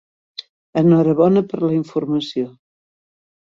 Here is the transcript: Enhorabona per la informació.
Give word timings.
Enhorabona 0.81 1.45
per 1.53 1.61
la 1.67 1.71
informació. 1.77 2.51